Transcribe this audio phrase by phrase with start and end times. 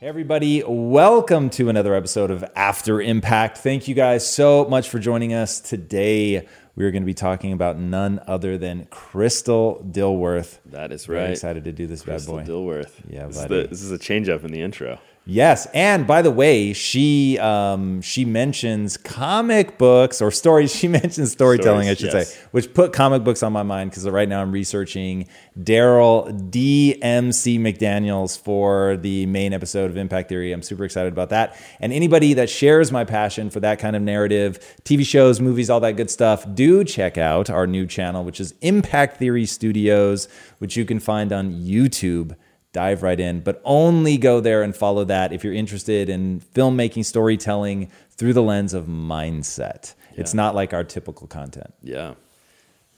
[0.00, 3.58] Hey everybody, welcome to another episode of After Impact.
[3.58, 6.48] Thank you guys so much for joining us today.
[6.74, 10.56] We are going to be talking about none other than Crystal Dilworth.
[10.64, 11.30] That is Very right.
[11.32, 12.50] excited to do this Crystal bad boy.
[12.50, 12.92] Dilworth.
[13.10, 13.62] Yeah, this is, buddy.
[13.62, 14.98] the, this is a change up in the intro.
[15.26, 20.74] Yes, and by the way, she um, she mentions comic books or stories.
[20.80, 22.34] She mentions storytelling, Stories, I should yes.
[22.34, 27.60] say, which put comic books on my mind because right now I'm researching Darryl DMC
[27.60, 30.52] McDaniels for the main episode of Impact Theory.
[30.52, 31.56] I'm super excited about that.
[31.80, 35.80] And anybody that shares my passion for that kind of narrative, TV shows, movies, all
[35.80, 40.76] that good stuff, do check out our new channel, which is Impact Theory Studios, which
[40.76, 42.34] you can find on YouTube
[42.72, 47.04] dive right in, but only go there and follow that if you're interested in filmmaking,
[47.04, 49.94] storytelling through the lens of mindset.
[50.16, 51.72] It's not like our typical content.
[51.82, 52.14] Yeah.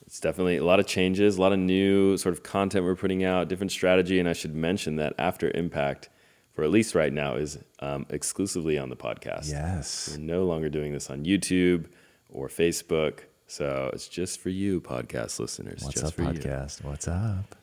[0.07, 3.25] It's definitely a lot of changes, a lot of new sort of content we're putting
[3.25, 4.19] out, different strategy.
[4.19, 6.11] And I should mention that After Impact,
[6.53, 9.51] for at least right now, is um, exclusively on the podcast.
[9.51, 10.11] Yes.
[10.13, 11.87] We're no longer doing this on YouTube
[12.29, 13.21] or Facebook.
[13.47, 15.83] So it's just for you, podcast listeners.
[15.83, 16.41] What's just up, for you.
[16.41, 16.85] podcast?
[16.85, 17.57] What's up?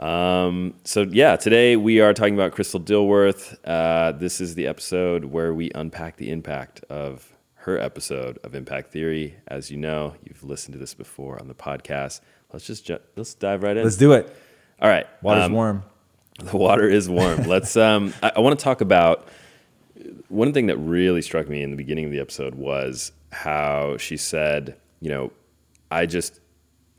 [0.00, 3.56] Um, so yeah, today we are talking about Crystal Dilworth.
[3.64, 8.90] Uh, this is the episode where we unpack the impact of her episode of Impact
[8.90, 9.36] Theory.
[9.46, 12.22] As you know, you've listened to this before on the podcast.
[12.50, 13.84] Let's just ju- let's dive right in.
[13.84, 14.34] Let's do it.
[14.80, 15.82] All right, Water's um, warm.
[16.38, 17.42] The water is warm.
[17.46, 17.76] Let's.
[17.76, 19.28] Um, I, I want to talk about
[20.28, 24.16] one thing that really struck me in the beginning of the episode was how she
[24.16, 25.32] said, you know,
[25.90, 26.40] I just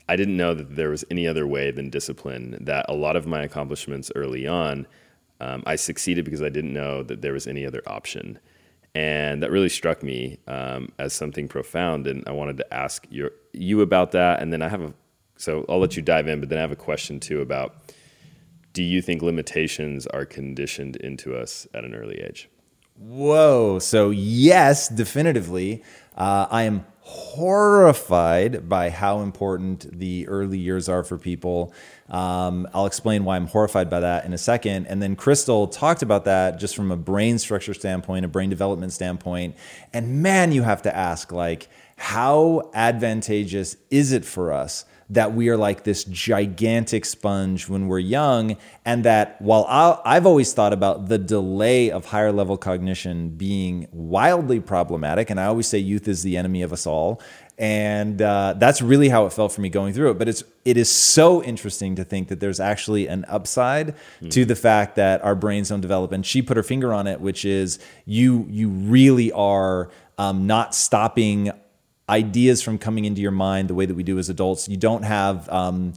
[0.08, 2.58] I didn't know that there was any other way than discipline.
[2.60, 4.86] That a lot of my accomplishments early on,
[5.40, 8.38] um, I succeeded because I didn't know that there was any other option,
[8.94, 12.06] and that really struck me um, as something profound.
[12.06, 14.42] And I wanted to ask your, you about that.
[14.42, 14.92] And then I have a,
[15.36, 17.76] so I'll let you dive in, but then I have a question too about,
[18.72, 22.48] do you think limitations are conditioned into us at an early age?
[22.96, 23.78] Whoa.
[23.78, 25.82] So, yes, definitively.
[26.16, 31.74] Uh, I am horrified by how important the early years are for people.
[32.08, 34.86] Um, I'll explain why I'm horrified by that in a second.
[34.86, 38.92] And then Crystal talked about that just from a brain structure standpoint, a brain development
[38.92, 39.56] standpoint.
[39.92, 45.50] And man, you have to ask, like, how advantageous is it for us that we
[45.50, 50.72] are like this gigantic sponge when we're young, and that while i I've always thought
[50.72, 56.08] about the delay of higher level cognition being wildly problematic, and I always say youth
[56.08, 57.20] is the enemy of us all,
[57.58, 60.18] and uh, that's really how it felt for me going through it.
[60.18, 63.94] But it's it is so interesting to think that there's actually an upside
[64.30, 67.20] to the fact that our brains don't develop, and she put her finger on it,
[67.20, 71.52] which is you you really are um, not stopping
[72.08, 74.68] ideas from coming into your mind the way that we do as adults.
[74.68, 75.92] You don't have um,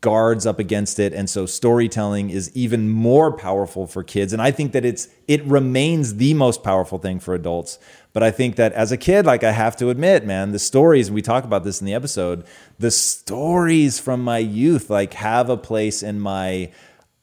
[0.00, 4.32] guards up against it, and so storytelling is even more powerful for kids.
[4.32, 7.78] And I think that it's it remains the most powerful thing for adults.
[8.12, 11.10] But I think that as a kid, like I have to admit, man, the stories
[11.10, 12.44] we talk about this in the episode,
[12.78, 16.70] the stories from my youth like have a place in my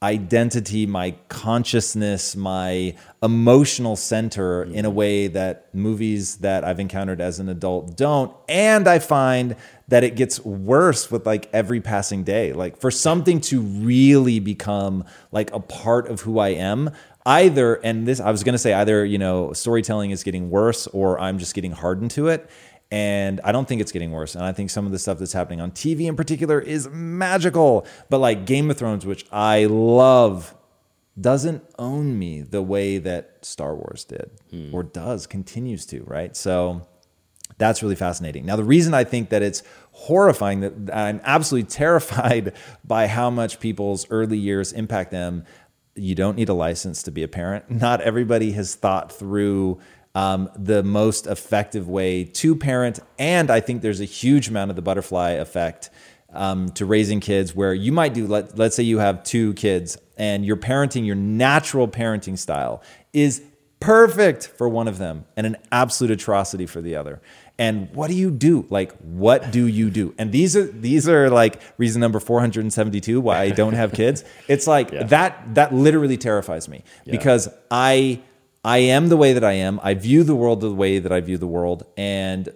[0.02, 4.96] identity, my consciousness, my emotional center in a mm-hmm.
[4.96, 8.34] way that movies that I've encountered as an adult don't.
[8.48, 9.56] And I find
[9.88, 12.54] that it gets worse with like every passing day.
[12.54, 16.92] Like for something to really become like a part of who I am,
[17.26, 20.86] either, and this, I was going to say either, you know, storytelling is getting worse
[20.86, 22.48] or I'm just getting hardened to it.
[22.92, 24.34] And I don't think it's getting worse.
[24.34, 27.86] And I think some of the stuff that's happening on TV in particular is magical.
[28.08, 30.54] But like Game of Thrones, which I love,
[31.20, 34.74] doesn't own me the way that Star Wars did hmm.
[34.74, 36.36] or does, continues to, right?
[36.36, 36.86] So
[37.58, 38.46] that's really fascinating.
[38.46, 42.54] Now, the reason I think that it's horrifying, that I'm absolutely terrified
[42.84, 45.44] by how much people's early years impact them.
[45.94, 47.70] You don't need a license to be a parent.
[47.70, 49.78] Not everybody has thought through
[50.20, 53.00] um, the most effective way to parent.
[53.18, 55.88] And I think there's a huge amount of the butterfly effect
[56.32, 59.96] um, to raising kids where you might do, let, let's say you have two kids
[60.18, 62.82] and your parenting, your natural parenting style
[63.14, 63.42] is
[63.80, 67.22] perfect for one of them and an absolute atrocity for the other.
[67.58, 68.66] And what do you do?
[68.68, 70.14] Like, what do you do?
[70.18, 74.24] And these are these are like reason number 472 why I don't have kids.
[74.48, 75.04] It's like Yeah.
[75.04, 78.22] that that literally terrifies me because I
[78.64, 79.80] I am the way that I am.
[79.82, 81.84] I view the world the way that I view the world.
[81.96, 82.48] And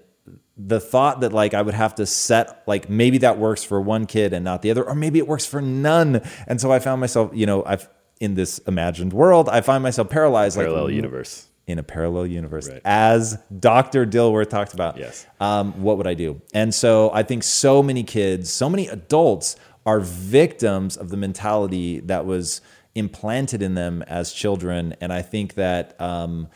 [0.57, 4.07] the thought that like I would have to set like maybe that works for one
[4.07, 6.21] kid and not the other, or maybe it works for none.
[6.47, 7.89] And so I found myself, you know, I've
[8.21, 11.47] in this imagined world, I find myself paralyzed like a Parallel like universe.
[11.67, 12.81] in a parallel universe, Right.
[12.85, 14.07] as Dr.
[14.07, 14.97] Dilworth talked about.
[14.99, 15.27] Yes.
[15.41, 16.41] Um, what would I do?
[16.55, 21.99] And so I think so many kids, so many adults are victims of the mentality
[22.01, 22.61] that was
[22.95, 24.95] implanted in them as children.
[25.01, 26.49] And I think that um,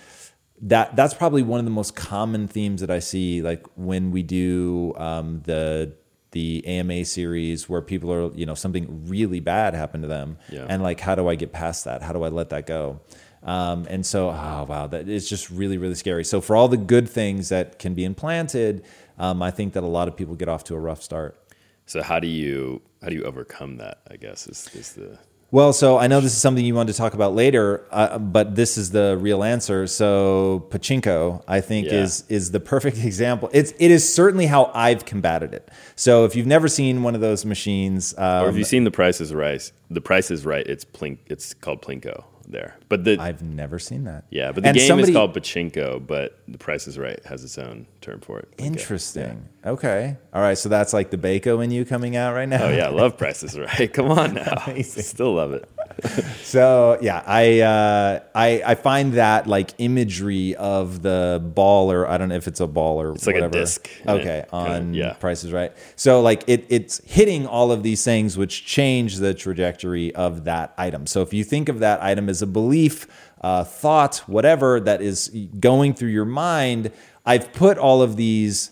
[0.62, 4.22] that that's probably one of the most common themes that I see, like when we
[4.22, 5.94] do um, the
[6.32, 10.66] the AMA series where people are, you know, something really bad happened to them, Yeah.
[10.68, 12.02] and like, how do I get past that?
[12.02, 13.00] How do I let that go?
[13.42, 16.24] Um, and so, oh wow, that is just really, really scary.
[16.24, 18.84] So for all the good things that can be implanted,
[19.18, 21.40] um, I think that a lot of people get off to a rough start.
[21.86, 24.00] So how do you how do you overcome that?
[24.10, 25.18] I guess is is the
[25.50, 28.54] Well, so I know this is something you wanted to talk about later, uh, but
[28.54, 29.86] this is the real answer.
[29.86, 32.02] So pachinko, I think, Yeah.
[32.02, 33.48] is is the perfect example.
[33.54, 35.70] It's it is certainly how I've combated it.
[35.96, 38.90] So if you've never seen one of those machines, um, or if you've seen the
[38.90, 40.66] Price is Right, the Price is Right.
[40.66, 41.18] It's plink.
[41.28, 44.24] It's called Plinko there, but the I've never seen that.
[44.30, 47.44] yeah, but the And game somebody- is called Pachinko, but the Price is Right has
[47.44, 48.48] its own term for it.
[48.58, 49.48] Interesting.
[49.64, 50.16] Okay.
[50.32, 50.56] All right.
[50.56, 52.64] So that's like the Baco in you coming out right now.
[52.64, 53.92] Oh yeah, I love Price is Right.
[53.92, 55.68] Come on now, still love it.
[56.42, 62.16] So yeah, I, uh, I I find that like imagery of the ball, or I
[62.16, 63.58] don't know if it's a ball or It's like a whatever.
[63.58, 65.12] disc, Okay, it on yeah.
[65.14, 65.72] prices right.
[65.96, 70.72] So like it it's hitting all of these things which change the trajectory of that
[70.78, 71.06] item.
[71.06, 73.06] So if you think of that item as a belief,
[73.42, 75.28] uh, thought, whatever that is
[75.60, 76.90] going through your mind,
[77.26, 78.70] I've put all of these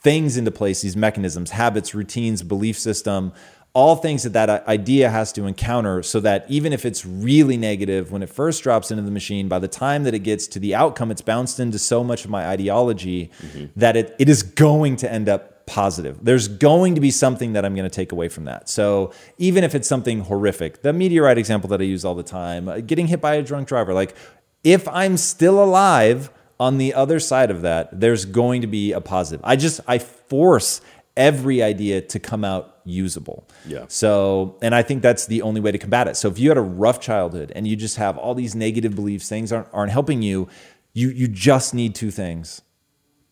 [0.00, 3.32] things into place, these mechanisms, habits, routines, belief system,
[3.78, 8.10] all things that that idea has to encounter so that even if it's really negative
[8.10, 10.74] when it first drops into the machine, by the time that it gets to the
[10.74, 13.30] outcome, it's bounced into so much of my ideology
[13.76, 16.18] that it, it is going to end up positive.
[16.20, 18.68] There's going to be something that I'm going to take away from that.
[18.68, 22.68] So even if it's something horrific, the meteorite example that I use all the time,
[22.68, 24.16] uh, getting hit by a drunk driver, like
[24.64, 29.00] if I'm still alive, on the other side of that, there's going to be a
[29.00, 29.40] positive.
[29.44, 30.80] I just I force
[31.18, 33.46] every idea to come out usable.
[33.66, 33.84] Yeah.
[33.88, 36.16] So, and I think that's the only way to combat it.
[36.16, 39.28] So if you had a rough childhood and you just have all these negative beliefs,
[39.28, 40.48] things aren't aren't helping you,
[40.94, 42.62] you you just need two things.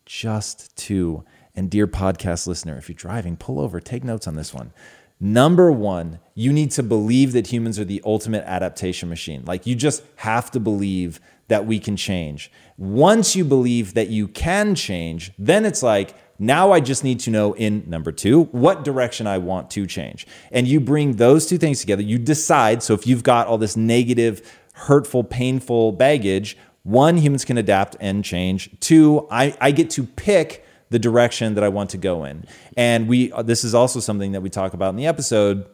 [0.05, 1.23] Just two.
[1.55, 4.71] And dear podcast listener, if you're driving, pull over, take notes on this one.
[5.19, 9.43] Number one, you need to believe that humans are the ultimate adaptation machine.
[9.45, 12.51] Like you just have to believe that we can change.
[12.77, 17.31] Once you believe that you can change, then it's like, now I just need to
[17.31, 20.27] know in number two, what direction I want to change.
[20.51, 22.01] And you bring those two things together.
[22.01, 22.83] You decide.
[22.83, 24.41] So if you've got all this negative,
[24.73, 28.69] hurtful, painful baggage, one, humans can adapt and change.
[28.79, 32.45] Two, I, I get to pick the direction that I want to go in.
[32.77, 35.67] And we uh, this is also something that we talk about in the episode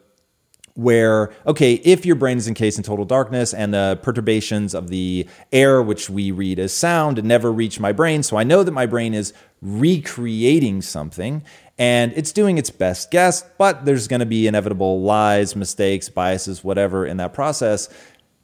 [0.75, 5.27] where okay, if your brain is encased in total darkness and the perturbations of the
[5.51, 8.85] air which we read as sound never reach my brain, so I know that my
[8.85, 11.43] brain is recreating something
[11.77, 16.63] and it's doing its best guess, but there's going to be inevitable lies, mistakes, biases,
[16.63, 17.89] whatever in that process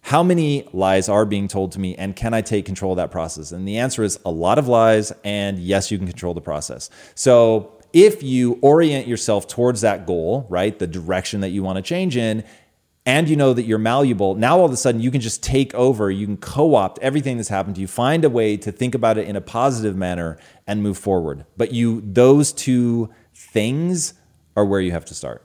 [0.02, 3.12] how many lies are being told to me and can I take control of that
[3.12, 3.52] process?
[3.52, 6.90] And the answer is a lot of lies, and yes, you can control the process.
[7.16, 11.82] So if you orient yourself towards that goal, right, the direction that you want to
[11.82, 12.44] change in,
[13.06, 15.74] and you know that you're malleable, now all of a sudden you can just take
[15.74, 18.94] over, you can co opt everything that's happened to you, find a way to think
[18.94, 21.46] about it in a positive manner and move forward.
[21.58, 24.14] But you, those two things
[24.56, 25.44] are where you have to start.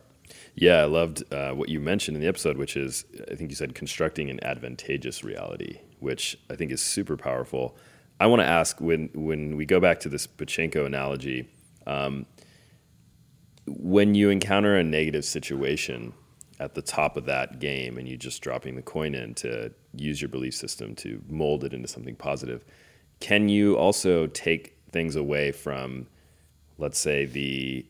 [0.57, 3.57] Yeah, I loved uh, what you mentioned in the episode, which is I think you
[3.57, 7.77] said constructing an advantageous reality, which I think is super powerful.
[8.21, 11.49] I want to ask when when we go back to this pachinko analogy,
[11.87, 12.27] um,
[13.67, 16.13] when you encounter a negative situation
[16.61, 20.21] at the top of that game, and you're just dropping the coin in to use
[20.21, 22.65] your belief system to mold it into something positive,
[23.21, 26.07] can you also take things away from,
[26.79, 27.87] let's say the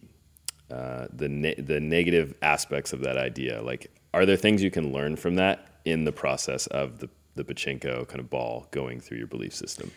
[0.71, 3.61] uh, the ne- the negative aspects of that idea?
[3.63, 7.45] Like, are there things you can learn from that in the process of the the
[7.45, 9.91] pachinko kind of ball going through your belief system?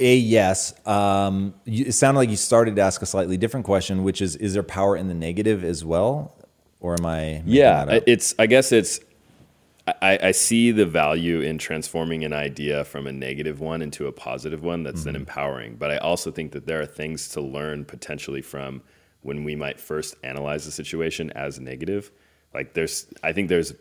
[0.00, 0.74] A yes.
[0.86, 4.34] Um, you, it sounded like you started to ask a slightly different question, which is:
[4.36, 6.34] Is there power in the negative as well,
[6.80, 7.42] or am I?
[7.46, 8.34] Yeah, it's.
[8.38, 9.00] I guess it's.
[9.86, 14.12] I, I see the value in transforming an idea from a negative one into a
[14.12, 15.76] positive one that's then empowering.
[15.76, 18.82] But I also think that there are things to learn potentially from
[19.22, 22.12] when we might first analyze the situation as negative.
[22.54, 23.72] Like there's, I think there's,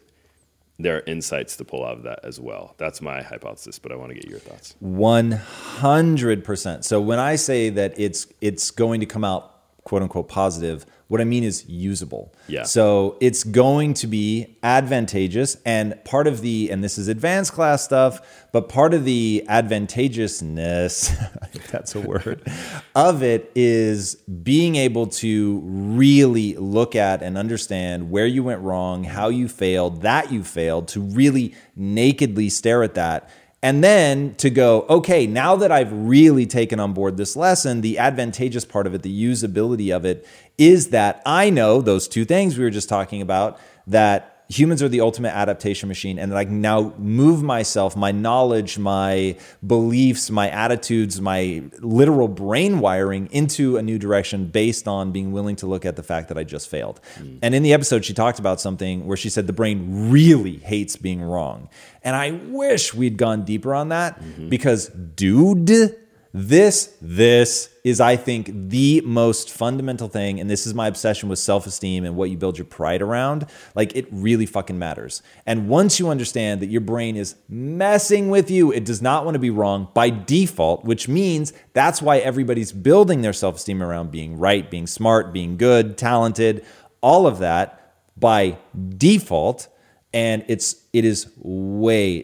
[0.79, 2.73] there are insights to pull out of that as well.
[2.77, 4.75] That's my hypothesis, but I want to get your thoughts.
[4.79, 6.85] One hundred percent.
[6.85, 11.19] So when I say that it's it's going to come out quote unquote positive, what
[11.19, 12.31] I mean is usable.
[12.47, 12.63] Yeah.
[12.63, 17.83] So it's going to be advantageous, and part of the and this is advanced class
[17.83, 21.11] stuff, but part of the advantageousness,
[21.41, 22.47] I think that's a word,
[22.95, 29.03] of it is being able to really look at and understand where you went wrong,
[29.03, 33.29] how you failed, that you failed, to really nakedly stare at that
[33.61, 37.97] and then to go, okay, now that I've really taken on board this lesson, the
[37.97, 40.25] advantageous part of it, the usability of it,
[40.59, 44.89] is that I know those two things we were just talking about that humans are
[44.89, 50.31] the ultimate adaptation machine and that I can now move myself, my knowledge, my beliefs,
[50.31, 55.67] my attitudes, my literal brain wiring into a new direction based on being willing to
[55.67, 56.99] look at the fact that I just failed.
[57.19, 57.39] Mm.
[57.43, 60.95] And in the episode, she talked about something where she said the brain really hates
[60.95, 61.69] being wrong.
[62.03, 64.49] And I wish we'd gone deeper on that mm-hmm.
[64.49, 65.95] because, dude,
[66.31, 71.39] this this is i think the most fundamental thing and this is my obsession with
[71.39, 73.45] self-esteem and what you build your pride around.
[73.75, 75.21] Like it really fucking matters.
[75.45, 79.35] And once you understand that your brain is messing with you it does not want
[79.35, 84.37] to be wrong by default which means that's why everybody's building their self-esteem around being
[84.37, 86.63] right being smart being good talented
[87.01, 87.79] all of that
[88.17, 88.57] by
[88.97, 89.67] default.
[90.13, 92.23] And it's it is way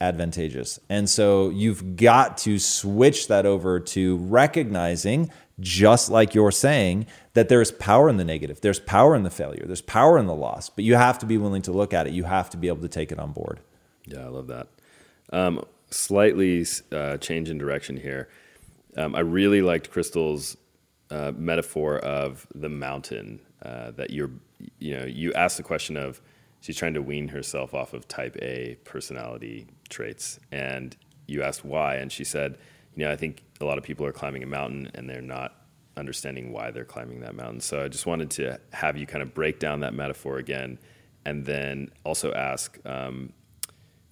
[0.00, 0.78] disadvantageous.
[0.88, 7.48] And so you've got to switch that over to recognizing just like you're saying that
[7.48, 8.60] there's power in the negative.
[8.60, 9.64] There's power in the failure.
[9.66, 12.12] There's power in the loss, but you have to be willing to look at it.
[12.12, 13.58] You have to be able to take it on board.
[14.06, 14.68] Yeah, I love that.
[15.32, 18.28] Um, slightly uh, change in direction here.
[18.96, 20.56] Um, I really liked Crystal's
[21.10, 24.30] uh, metaphor of the mountain uh, that you're,
[24.78, 26.20] you know, you asked the question of
[26.60, 30.38] she's trying to wean herself off of type A personality traits.
[30.50, 31.96] And you asked why.
[31.96, 32.58] And she said,
[32.94, 35.54] you know, I think a lot of people are climbing a mountain and they're not
[35.96, 37.60] understanding why they're climbing that mountain.
[37.60, 40.78] So I just wanted to have you kind of break down that metaphor again
[41.24, 43.32] and then also ask, um,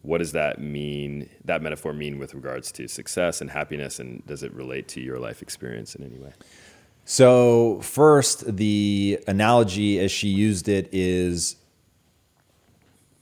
[0.03, 3.99] what does that mean, that metaphor mean with regards to success and happiness?
[3.99, 6.33] And does it relate to your life experience in any way?
[7.05, 11.57] So, first, the analogy as she used it is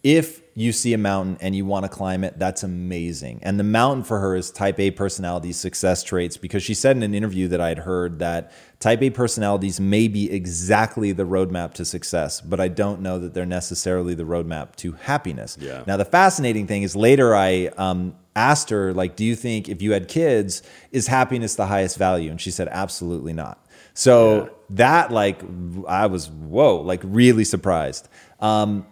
[0.02, 3.40] if you see a mountain and you want to climb it, that's amazing.
[3.42, 7.02] And the mountain for her is type A personality success traits because she said in
[7.02, 11.74] an interview that I had heard that type A personalities may be exactly the roadmap
[11.74, 15.58] to success, but I don't know that they're necessarily the roadmap to happiness.
[15.60, 15.82] Yeah.
[15.88, 19.82] Now, the fascinating thing is later I um, asked her, like, do you think if
[19.82, 22.30] you had kids, is happiness the highest value?
[22.30, 23.58] And she said, absolutely not.
[23.92, 24.48] So Yeah.
[24.70, 25.40] that, like,
[25.88, 28.08] I was, whoa, like, really surprised.
[28.38, 28.86] Um,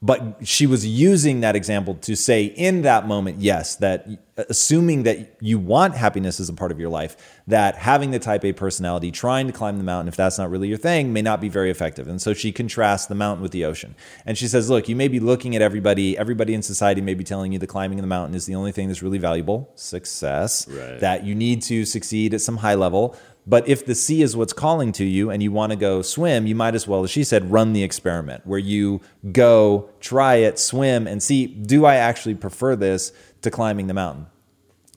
[0.00, 4.06] but she was using that example to say in that moment yes that
[4.48, 7.16] assuming that you want happiness as a part of your life
[7.48, 10.68] that having the type a personality trying to climb the mountain if that's not really
[10.68, 12.06] your thing may not be very effective.
[12.06, 13.96] And so she contrasts the mountain with the ocean.
[14.24, 17.24] And she says look you may be looking at everybody everybody in society may be
[17.24, 20.68] telling you that climbing of the mountain is the only thing that's really valuable success
[20.68, 21.00] Right.
[21.00, 23.16] that you need to succeed at some high level
[23.48, 26.46] but if the sea is what's calling to you and you want to go swim,
[26.46, 29.00] you might as well, as she said, run the experiment where you
[29.32, 34.26] go, try it, swim, and see do I actually prefer this to climbing the mountain?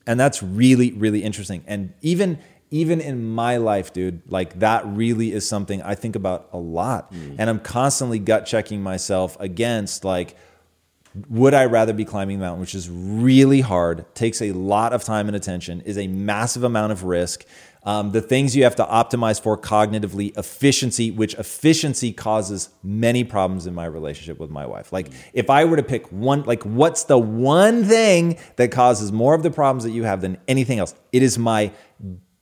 [0.06, 1.64] And that's really, really interesting.
[1.66, 2.40] And even
[2.72, 7.12] even in my life, dude, like that really is something I think about a lot.
[7.14, 7.36] Mm.
[7.38, 10.38] And I'm constantly gut checking myself against like,
[11.30, 15.04] would I rather be climbing the mountain, which is really hard, takes a lot of
[15.04, 17.46] time and attention, is a massive amount of risk.
[17.84, 23.66] Um, the things you have to optimize for cognitively, efficiency, which efficiency causes many problems
[23.66, 24.94] in my relationship with my wife.
[24.94, 29.34] Like, if I were to pick one, like, what's the one thing that causes more
[29.34, 30.94] of the problems that you have than anything else?
[31.12, 31.72] It is my,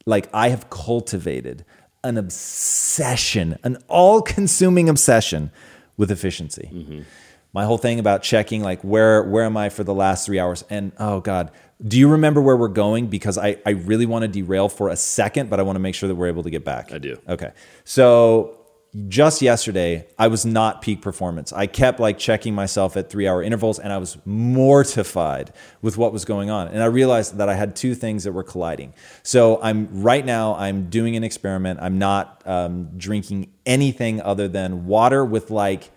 [0.06, 1.64] like, I have cultivated
[2.04, 5.52] an obsession, an all consuming obsession
[5.96, 7.06] with efficiency
[7.54, 10.64] my whole thing about checking like where where am I for the last three hours
[10.70, 11.52] and oh god
[11.86, 14.96] do you remember where we're going because I, I really want to derail for a
[14.96, 17.18] second but I want to make sure that we're able to get back I do.
[17.28, 17.52] okay
[17.84, 18.60] so
[19.08, 21.54] just yesterday, I was not peak performance.
[21.54, 26.12] I kept like checking myself at three hour intervals and I was mortified with what
[26.12, 26.70] was going on.
[26.70, 28.94] And I realized that I had two things that were colliding.
[29.22, 31.80] So I'm right now, I'm doing an experiment.
[31.82, 35.92] I'm not um, drinking anything other than water with like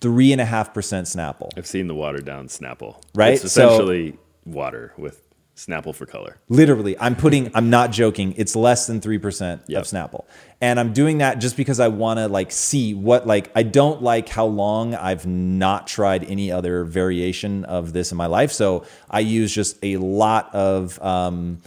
[0.00, 1.48] three and a half percent Snapple.
[1.56, 3.02] I've seen the watered down Snapple.
[3.14, 3.32] Right?
[3.32, 5.22] It's essentially water with
[5.56, 6.38] Snapple for color.
[6.48, 9.80] Literally, I'm putting, I'm not joking, it's less than 3% Yep.
[9.82, 10.24] of Snapple.
[10.60, 14.02] And I'm doing that just because I want to like see what, like, I don't
[14.02, 18.50] like how long I've not tried any other variation of this in my life.
[18.50, 21.60] So I use just a lot of, um,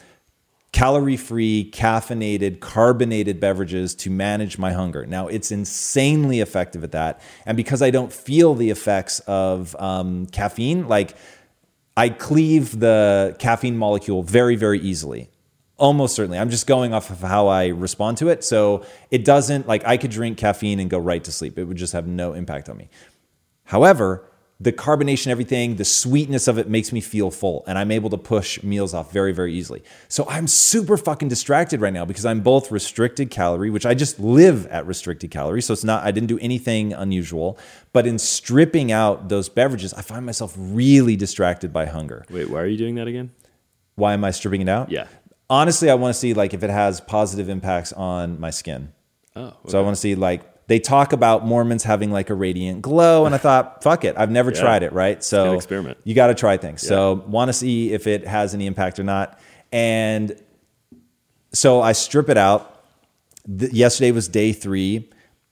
[0.73, 5.05] calorie free, caffeinated, carbonated beverages to manage my hunger.
[5.05, 7.21] Now, it's insanely effective at that.
[7.45, 11.15] And because I don't feel the effects of um, caffeine, like
[11.97, 15.31] I cleave the caffeine molecule very, very easily.
[15.77, 16.37] Almost certainly.
[16.37, 18.43] I'm just going off of how I respond to it.
[18.43, 21.57] So it doesn't, like, I could drink caffeine and go right to sleep.
[21.57, 22.89] It would just have no impact on me.
[23.63, 24.23] However,
[24.59, 28.17] the carbonation, everything, the sweetness of it makes me feel full, and I'm able to
[28.17, 29.83] push meals off very, very easily.
[30.07, 34.19] So I'm super fucking distracted right now because I'm both restricted calorie, which I just
[34.19, 35.61] live at restricted calorie.
[35.61, 37.59] So it's not, I didn't do anything unusual.
[37.93, 42.25] But in stripping out those beverages, I find myself really distracted by hunger.
[42.31, 43.31] Wait, why are you doing that again?
[43.93, 44.89] Why am I stripping it out?
[44.89, 45.07] Yeah.
[45.49, 48.91] Honestly, I want to see like if it has positive impacts on my skin.
[49.35, 52.81] Oh, So I want to see like they talk about Mormons having like a radiant
[52.81, 54.59] glow, and I thought, fuck it, I've never Yeah.
[54.61, 55.23] tried it, right?
[55.23, 55.97] So experiment.
[56.03, 56.81] You got to try things.
[56.81, 59.39] So want to see if it has any impact or not,
[59.71, 60.35] and
[61.53, 62.83] so I strip it out.
[63.57, 65.09] Th- yesterday was day three.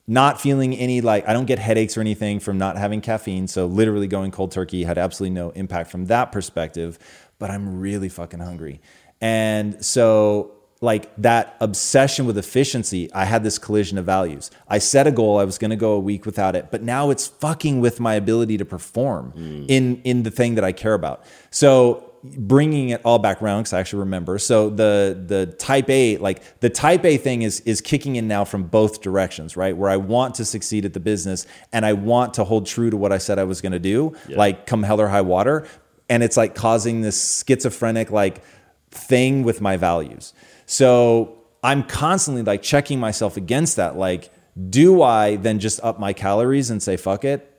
[0.08, 3.48] Not feeling any like I don't get headaches or anything from not having caffeine.
[3.48, 7.00] So literally going cold turkey had absolutely no impact from that perspective.
[7.40, 8.82] But I'm really fucking hungry,
[9.20, 10.52] and so
[10.82, 14.52] like that obsession with efficiency, I had this collision of values.
[14.68, 17.10] I set a goal, I was going to go a week without it, but now
[17.10, 19.66] it's fucking with my ability to perform mm.
[19.68, 21.24] in in the thing that I care about.
[21.50, 24.38] So bringing it all back around because I actually remember.
[24.40, 28.44] So the the type A, like the type A thing is is kicking in now
[28.46, 29.76] from both directions, right?
[29.76, 32.98] Where I want to succeed at the business and I want to hold true to
[32.98, 35.68] what I said I was going to do, like come hell or high water,
[36.10, 38.44] and it's like causing this schizophrenic like
[38.92, 40.34] thing with my values.
[40.66, 43.98] So I'm constantly like checking myself against that.
[43.98, 44.32] Like,
[44.70, 47.52] do I then just up my calories and say fuck it?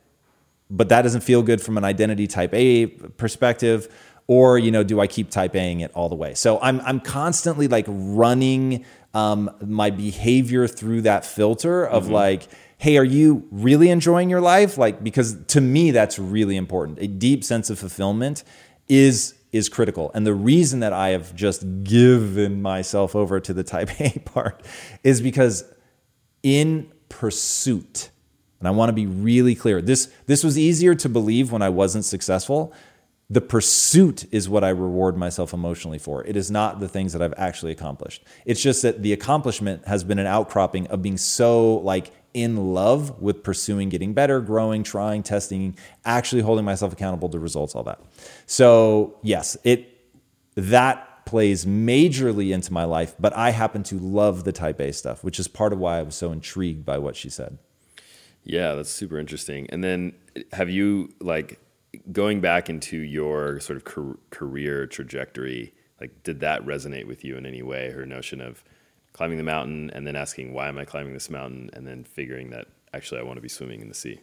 [0.71, 3.93] but that doesn't feel good from an identity type A perspective.
[4.29, 6.35] Or, you know, do I keep type Aing it all the way?
[6.35, 12.97] So I'm, I'm constantly like running um, my behavior through that filter of like, hey,
[12.97, 14.77] are you really enjoying your life?
[14.77, 16.99] Like, because to me, that's really important.
[16.99, 18.43] A deep sense of fulfillment
[18.89, 20.11] is is critical.
[20.15, 24.63] And the reason that I have just given myself over to the type A part
[25.03, 25.65] is because
[26.43, 28.11] in pursuit,
[28.59, 29.83] and I want to be really clear.
[29.83, 32.73] This this was easier to believe when I wasn't successful.
[33.29, 36.25] The pursuit is what I reward myself emotionally for.
[36.25, 38.23] It is not the things that I've actually accomplished.
[38.45, 43.21] It's just that the accomplishment has been an outcropping of being so like in love
[43.21, 48.01] with pursuing getting better, growing, trying, testing, actually holding myself accountable to results, all that.
[48.47, 49.93] So, yes, it
[50.55, 55.25] that plays majorly into my life, but I happen to love the type A stuff,
[55.25, 57.59] which is part of why I was so intrigued by what she said.
[58.45, 59.67] Yeah, that's super interesting.
[59.71, 60.13] And then
[60.53, 61.59] have you like
[62.13, 67.37] going back into your sort of car- career trajectory, like did that resonate with you
[67.37, 67.91] in any way?
[67.91, 68.65] Her notion of
[69.13, 72.51] climbing the mountain and then asking why am I climbing this mountain and then figuring
[72.51, 74.21] that actually I want to be swimming in the sea.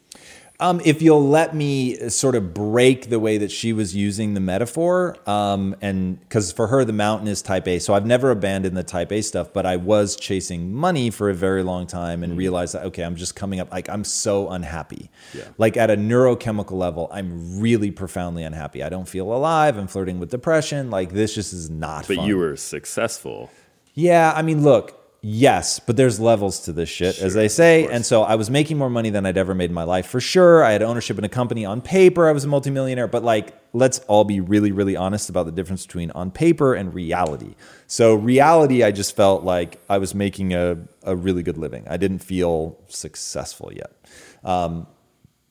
[0.63, 4.39] Um, if you'll let me sort of break the way that she was using the
[4.39, 8.77] metaphor, um, and because for her the mountain is type A, so I've never abandoned
[8.77, 12.37] the type A stuff, but I was chasing money for a very long time and
[12.37, 15.43] realized that okay, I'm just coming up like I'm so unhappy, Yeah.
[15.57, 18.83] like at a neurochemical level, I'm really profoundly unhappy.
[18.83, 19.77] I don't feel alive.
[19.77, 20.89] I'm flirting with depression.
[20.89, 22.07] Like this just is not.
[22.07, 22.27] But fun.
[22.27, 23.51] you were successful.
[23.95, 27.87] Yeah, I mean, look, yes, but there's levels to this shit, as they say.
[27.87, 30.19] And so I was making more money than I'd ever made in my life for
[30.19, 30.63] sure.
[30.63, 32.27] I had ownership in a company on paper.
[32.27, 35.85] I was a multimillionaire, but like, let's all be really, really honest about the difference
[35.85, 37.55] between on paper and reality.
[37.87, 41.85] So, reality, I just felt like I was making a, a really good living.
[41.87, 43.91] I didn't feel successful yet.
[44.43, 44.87] Um,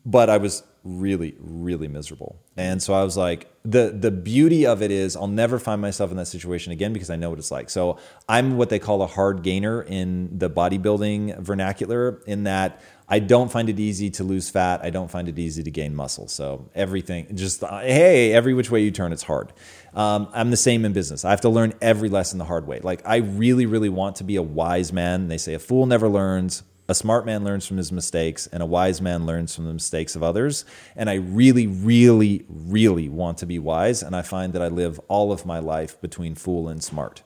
[0.04, 2.40] but I was really, really miserable.
[2.56, 6.10] And so I was like, the the beauty of it is I'll never find myself
[6.10, 7.70] in that situation again because I know what it's like.
[7.70, 13.18] So I'm what they call a hard gainer in the bodybuilding vernacular, in that I
[13.18, 14.80] don't find it easy to lose fat.
[14.82, 16.28] I don't find it easy to gain muscle.
[16.28, 19.52] So everything, just hey, every which way you turn, it's hard.
[19.94, 21.24] Um, I'm the same in business.
[21.24, 22.80] I have to learn every lesson the hard way.
[22.80, 25.28] Like I really, really want to be a wise man.
[25.28, 28.66] They say a fool never learns, a smart man learns from his mistakes, and a
[28.66, 30.64] wise man learns from the mistakes of others.
[30.94, 34.02] And I really, really, really want to be wise.
[34.02, 37.22] And I find that I live all of my life between fool and smart.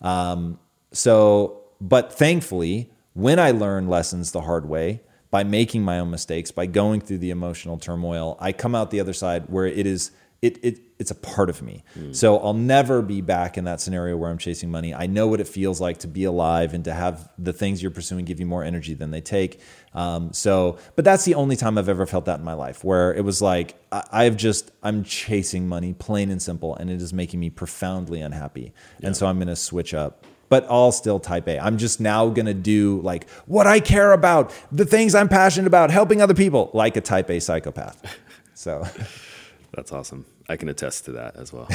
[0.00, 0.58] Um,
[0.90, 6.50] so, but thankfully, when I learn lessons the hard way, by making my own mistakes,
[6.50, 10.10] by going through the emotional turmoil, I come out the other side where it is
[10.42, 11.82] it, it it's a part of me.
[11.98, 12.14] Mm.
[12.14, 14.94] So I'll never be back in that scenario where I'm chasing money.
[14.94, 17.90] I know what it feels like to be alive and to have the things you're
[17.90, 19.60] pursuing give you more energy than they take.
[19.94, 23.14] Um, so, but that's the only time I've ever felt that in my life, where
[23.14, 27.14] it was like I, I've just I'm chasing money, plain and simple, and it is
[27.14, 28.74] making me profoundly unhappy.
[29.00, 29.08] Yeah.
[29.08, 31.60] And so I'm going to switch up but all still type A.
[31.60, 35.68] I'm just now going to do like what I care about, the things I'm passionate
[35.68, 38.18] about, helping other people, like a type A psychopath.
[38.52, 38.84] So
[39.72, 40.26] that's awesome.
[40.48, 41.68] I can attest to that as well.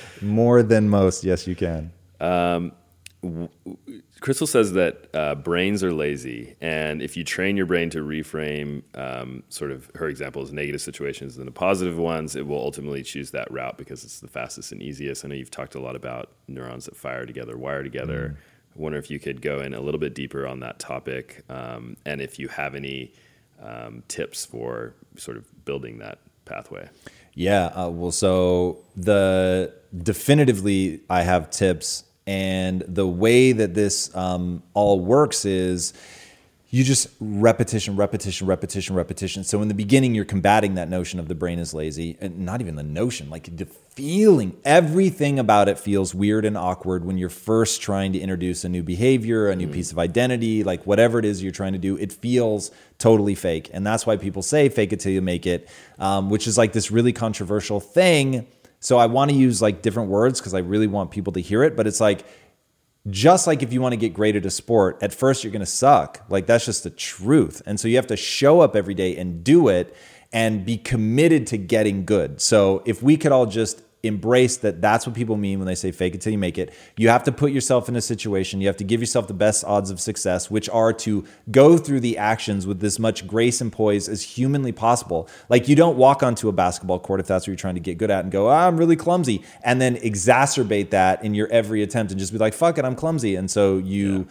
[0.22, 1.92] More than most, yes, you can.
[2.20, 2.72] Um,
[3.22, 3.48] w-
[4.20, 8.82] Crystal says that uh, brains are lazy, and if you train your brain to reframe,
[8.94, 13.02] um, sort of her example is negative situations and the positive ones, it will ultimately
[13.02, 15.24] choose that route because it's the fastest and easiest.
[15.24, 18.36] I know you've talked a lot about neurons that fire together, wire together.
[18.36, 18.78] Mm.
[18.78, 21.96] I wonder if you could go in a little bit deeper on that topic, um,
[22.04, 23.12] and if you have any
[23.62, 26.88] um, tips for sort of building that pathway?
[27.34, 34.62] Yeah, uh, well, so the definitively, I have tips, and the way that this um,
[34.72, 35.92] all works is
[36.70, 39.44] you just repetition, repetition, repetition, repetition.
[39.44, 42.60] So in the beginning, you're combating that notion of the brain is lazy, and not
[42.60, 43.54] even the notion, like
[43.96, 44.54] feeling.
[44.62, 48.82] Everything about it feels weird and awkward when you're first trying to introduce a new
[48.82, 49.72] behavior, a new mm.
[49.72, 51.96] piece of identity, like whatever it is you're trying to do.
[51.96, 55.68] It feels totally fake, and that's why people say "fake it till you make it,"
[55.98, 58.46] um, which is like this really controversial thing.
[58.80, 61.62] So I want to use like different words because I really want people to hear
[61.62, 62.26] it, but it's like
[63.08, 65.60] just like if you want to get great at a sport, at first you're going
[65.60, 66.22] to suck.
[66.28, 67.62] Like that's just the truth.
[67.64, 69.96] And so you have to show up every day and do it
[70.32, 72.40] and be committed to getting good.
[72.40, 75.90] So if we could all just embrace that that's what people mean when they say
[75.90, 76.72] fake it till you make it.
[76.96, 79.64] You have to put yourself in a situation, you have to give yourself the best
[79.64, 83.72] odds of success, which are to go through the actions with as much grace and
[83.72, 85.28] poise as humanly possible.
[85.48, 87.98] Like you don't walk onto a basketball court if that's what you're trying to get
[87.98, 91.82] good at and go, oh, I'm really clumsy, and then exacerbate that in your every
[91.82, 93.36] attempt and just be like, fuck it, I'm clumsy.
[93.36, 94.18] And so you.
[94.18, 94.24] Yeah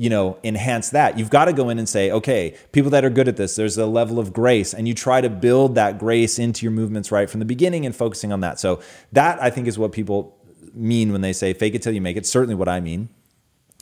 [0.00, 1.18] you know, enhance that.
[1.18, 3.76] You've got to go in and say, okay, people that are good at this, there's
[3.76, 7.28] a level of grace, and you try to build that grace into your movements right
[7.28, 8.58] from the beginning and focusing on that.
[8.58, 8.80] So
[9.12, 10.38] that I think is what people
[10.72, 12.24] mean when they say fake it till you make it.
[12.24, 13.10] Certainly what I mean.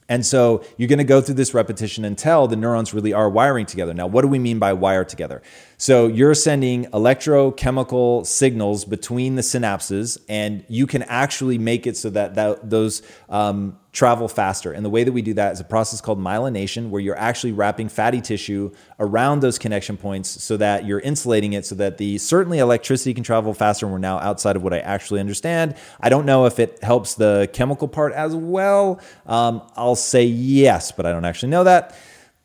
[0.09, 3.67] And so you're going to go through this repetition until the neurons really are wiring
[3.67, 3.95] together.
[3.95, 5.41] Now, what do we mean by wire together?
[5.77, 12.11] So you're sending electrochemical signals between the synapses, and you can actually make it so
[12.11, 14.71] that, that those um, travel faster.
[14.71, 17.51] And the way that we do that is a process called myelination, where you're actually
[17.51, 22.17] wrapping fatty tissue around those connection points so that you're insulating it so that the
[22.19, 23.87] certainly electricity can travel faster.
[23.87, 25.75] And we're now outside of what I actually understand.
[26.01, 29.01] I don't know if it helps the chemical part as well.
[29.27, 31.97] Um, I'll say yes, but I don't actually know that.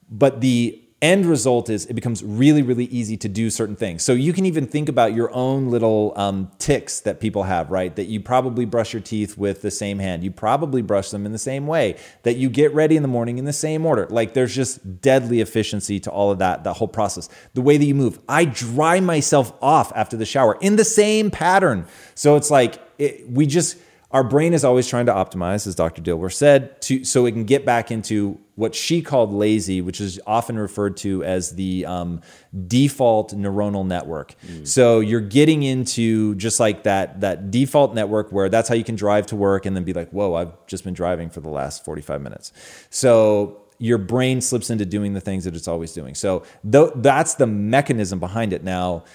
[0.09, 4.03] But the end result is it becomes really, really easy to do certain things.
[4.03, 7.93] So you can even think about your own little um, ticks that people have, right?
[7.93, 10.23] That you probably brush your teeth with the same hand.
[10.23, 11.97] You probably brush them in the same way.
[12.23, 14.07] That you get ready in the morning in the same order.
[14.09, 17.27] Like there's just deadly efficiency to all of that, that whole process.
[17.53, 18.19] The way that you move.
[18.29, 21.85] I dry myself off after the shower in the same pattern.
[22.15, 23.77] So it's like it, we just
[24.13, 25.99] our brain is always trying to optimize, as Dr.
[25.99, 30.21] Dilworth said, to so it can get back into what she called lazy, which is
[30.27, 32.21] often referred to as the um,
[32.67, 34.35] default neuronal network.
[34.45, 34.67] Mm.
[34.67, 38.95] So you're getting into just like that that default network where that's how you can
[38.95, 41.83] drive to work and then be like, whoa, I've just been driving for the last
[41.83, 42.53] 45 minutes.
[42.91, 46.13] So your brain slips into doing the things that it's always doing.
[46.13, 48.63] So th- that's the mechanism behind it.
[48.63, 49.05] Now,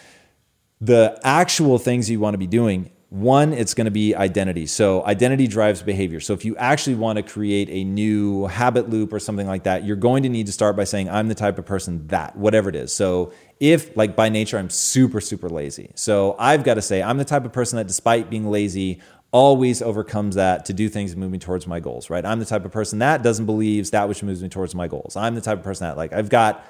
[0.81, 4.67] the actual things you want to be doing one, it's going to be identity.
[4.67, 6.21] So, identity drives behavior.
[6.21, 9.85] So, if you actually want to create a new habit loop or something like that,
[9.85, 12.69] you're going to need to start by saying, I'm the type of person that, whatever
[12.69, 12.93] it is.
[12.93, 15.91] So, if, like by nature, I'm super, super lazy.
[15.95, 19.81] So, I've got to say, I'm the type of person that, despite being lazy, always
[19.81, 22.27] overcomes that to do things moving towards my goals, right?
[22.27, 25.17] I'm the type of person that doesn't believe that which moves me towards my goals.
[25.17, 26.63] I'm the type of person that, like, I've got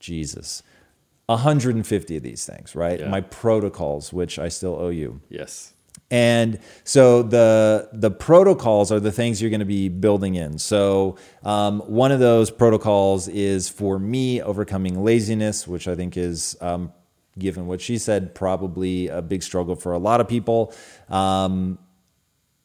[0.00, 0.62] Jesus.
[1.26, 3.00] 150 of these things, right?
[3.00, 3.08] Yeah.
[3.08, 5.20] My protocols, which I still owe you.
[5.28, 5.73] Yes.
[6.10, 10.58] And so the the protocols are the things you're going to be building in.
[10.58, 16.56] So um, one of those protocols is for me overcoming laziness, which I think is
[16.60, 16.92] um,
[17.38, 20.74] given what she said probably a big struggle for a lot of people.
[21.08, 21.78] Um,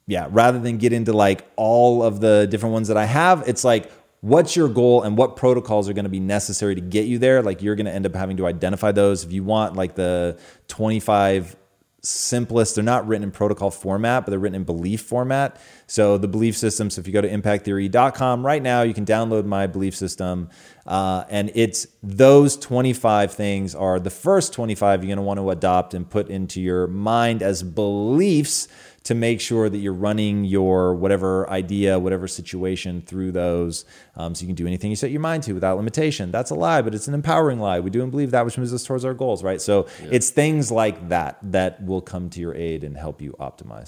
[0.05, 3.63] yeah, rather than get into like all of the different ones that I have, it's
[3.63, 7.17] like what's your goal and what protocols are going to be necessary to get you
[7.17, 9.95] there like you're going to end up having to identify those if you want like
[9.95, 11.55] the 25
[12.01, 12.75] simplest.
[12.75, 15.59] They're not written in protocol format but they're written in belief format.
[15.87, 19.45] So the belief system so if you go to impacttheory.com right now you can download
[19.45, 20.49] my belief system.
[20.85, 25.49] Uh, and it's those 25 things are the first 25 you're going to want to
[25.49, 28.67] adopt and put into your mind as beliefs
[29.03, 33.85] to make sure that you're running your whatever idea, whatever situation through those.
[34.15, 36.31] Um, so you can do anything you set your mind to without limitation.
[36.31, 37.79] That's a lie, but it's an empowering lie.
[37.79, 39.61] We do and believe that which moves us towards our goals, right?
[39.61, 40.09] So yeah.
[40.11, 43.87] it's things like that that will come to your aid and help you optimize.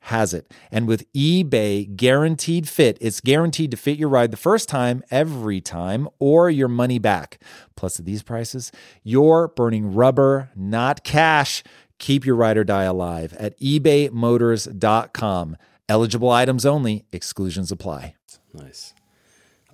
[0.00, 0.52] has it.
[0.70, 5.60] And with eBay guaranteed fit, it's guaranteed to fit your ride the first time, every
[5.60, 7.40] time, or your money back.
[7.76, 11.62] Plus, at these prices, you're burning rubber, not cash.
[11.98, 15.56] Keep your ride or die alive at ebaymotors.com.
[15.88, 18.14] Eligible items only, exclusions apply.
[18.54, 18.94] Nice.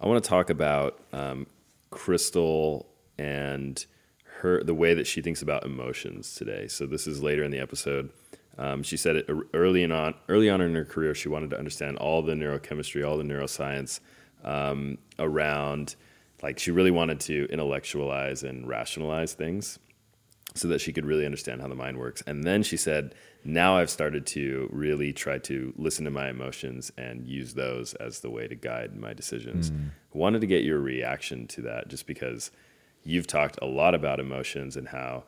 [0.00, 1.46] I want to talk about um,
[1.90, 2.86] Crystal
[3.18, 3.84] and
[4.40, 6.68] her the way that she thinks about emotions today.
[6.68, 8.10] So this is later in the episode.
[8.58, 11.98] Um, she said it early on, early on in her career, she wanted to understand
[11.98, 14.00] all the neurochemistry, all the neuroscience
[14.44, 15.96] um, around.
[16.42, 19.78] Like she really wanted to intellectualize and rationalize things,
[20.54, 22.22] so that she could really understand how the mind works.
[22.26, 23.14] And then she said,
[23.44, 28.20] "Now I've started to really try to listen to my emotions and use those as
[28.20, 29.90] the way to guide my decisions." Mm.
[30.12, 32.50] Wanted to get your reaction to that, just because
[33.02, 35.24] you've talked a lot about emotions and how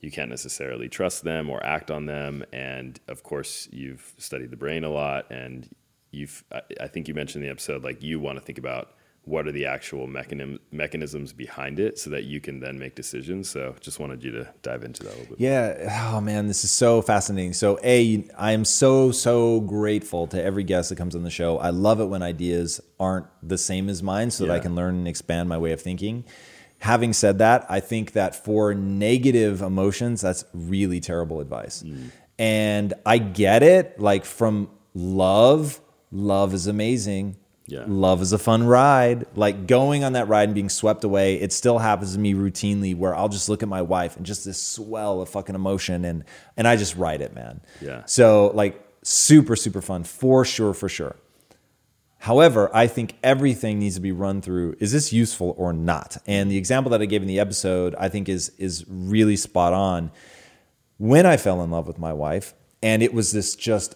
[0.00, 2.44] you can't necessarily trust them or act on them.
[2.52, 5.68] And of course, you've studied the brain a lot, and
[6.10, 6.44] you've
[6.80, 8.92] I think you mentioned in the episode like you want to think about
[9.28, 13.48] what are the actual mechanism, mechanisms behind it so that you can then make decisions.
[13.50, 15.40] So just wanted you to dive into that a little bit.
[15.40, 16.10] Yeah.
[16.10, 17.52] Oh man, this is so fascinating.
[17.52, 21.58] So A, I am so, so grateful to every guest that comes on the show.
[21.58, 24.52] I love it when ideas aren't the same as mine so yeah.
[24.52, 26.24] that I can learn and expand my way of thinking.
[26.78, 31.82] Having said that, I think that for negative emotions, that's really terrible advice.
[31.82, 32.10] Mm.
[32.38, 33.98] And I get it.
[33.98, 35.80] Like from love,
[36.12, 37.36] love is amazing.
[37.66, 37.84] Yeah.
[37.86, 39.26] Love is a fun ride.
[39.34, 42.96] Like going on that ride and being swept away, it still happens to me routinely
[42.96, 46.24] where I'll just look at my wife and just this swell of fucking emotion and
[46.56, 47.60] and I just ride it, man.
[47.82, 48.04] Yeah.
[48.06, 51.16] So like super, super fun for sure, for sure.
[52.18, 56.16] However, I think everything needs to be run through is this useful or not?
[56.26, 59.72] And the example that I gave in the episode, I think is is really spot
[59.72, 60.10] on.
[60.98, 63.94] When I fell in love with my wife, and it was this just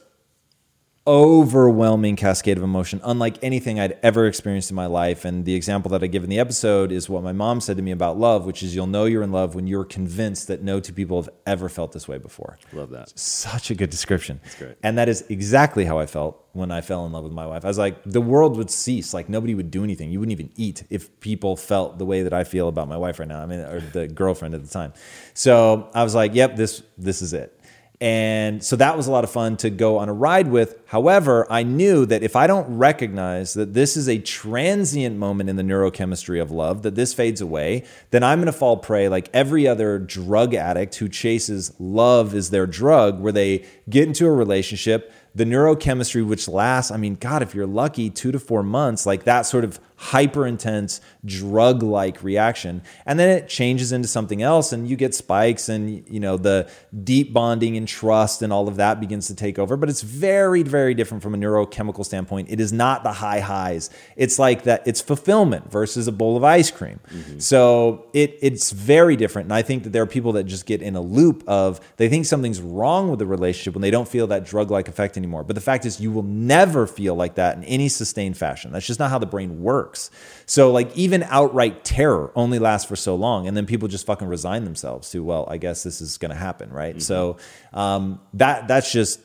[1.06, 5.24] overwhelming cascade of emotion, unlike anything I'd ever experienced in my life.
[5.24, 7.82] And the example that I give in the episode is what my mom said to
[7.82, 10.78] me about love, which is you'll know you're in love when you're convinced that no
[10.78, 12.56] two people have ever felt this way before.
[12.72, 13.18] Love that.
[13.18, 14.40] Such a good description.
[14.44, 14.76] That's great.
[14.82, 17.64] And that is exactly how I felt when I fell in love with my wife.
[17.64, 19.12] I was like, the world would cease.
[19.12, 20.12] Like nobody would do anything.
[20.12, 23.18] You wouldn't even eat if people felt the way that I feel about my wife
[23.18, 23.42] right now.
[23.42, 24.92] I mean, or the girlfriend at the time.
[25.34, 27.58] So I was like, yep, this this is it.
[28.02, 30.76] And so that was a lot of fun to go on a ride with.
[30.86, 35.54] However, I knew that if I don't recognize that this is a transient moment in
[35.54, 39.30] the neurochemistry of love, that this fades away, then I'm going to fall prey like
[39.32, 44.32] every other drug addict who chases love is their drug, where they get into a
[44.32, 49.06] relationship, the neurochemistry, which lasts, I mean, God, if you're lucky, two to four months,
[49.06, 54.42] like that sort of hyper intense drug like reaction and then it changes into something
[54.42, 56.68] else and you get spikes and you know the
[57.04, 60.62] deep bonding and trust and all of that begins to take over but it's very
[60.62, 62.48] very different from a neurochemical standpoint.
[62.50, 63.90] It is not the high highs.
[64.16, 67.00] It's like that it's fulfillment versus a bowl of ice cream.
[67.08, 67.38] Mm-hmm.
[67.38, 70.82] so it it's very different and i think that there are people that just get
[70.82, 74.26] in a loop of they think something's wrong with the relationship when they don't feel
[74.26, 77.56] that drug like effect anymore but the fact is you will never feel like that
[77.56, 78.72] in any sustained fashion.
[78.72, 80.11] That's just not how the brain works works.
[80.46, 84.28] So like even outright terror only lasts for so long, and then people just fucking
[84.28, 86.96] resign themselves to well, I guess this is going to happen, right?
[86.96, 87.00] Mm-hmm.
[87.00, 87.37] So
[87.72, 89.20] um, that that's just